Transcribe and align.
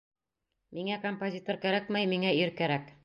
Миңә 0.77 0.97
композитор 1.03 1.59
кәрәкмәй, 1.67 2.09
миңә 2.15 2.33
ир 2.39 2.55
кәрәк. 2.63 2.91